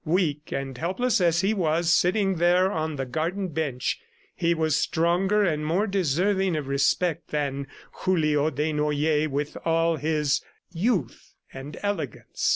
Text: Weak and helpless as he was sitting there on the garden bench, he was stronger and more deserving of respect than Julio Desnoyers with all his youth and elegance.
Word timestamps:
Weak 0.03 0.51
and 0.51 0.75
helpless 0.79 1.21
as 1.21 1.41
he 1.41 1.53
was 1.53 1.93
sitting 1.93 2.37
there 2.37 2.71
on 2.71 2.95
the 2.95 3.05
garden 3.05 3.49
bench, 3.49 3.99
he 4.35 4.55
was 4.55 4.75
stronger 4.75 5.43
and 5.43 5.63
more 5.63 5.85
deserving 5.85 6.55
of 6.55 6.67
respect 6.67 7.27
than 7.27 7.67
Julio 7.91 8.49
Desnoyers 8.49 9.27
with 9.29 9.57
all 9.63 9.97
his 9.97 10.41
youth 10.71 11.35
and 11.53 11.77
elegance. 11.83 12.49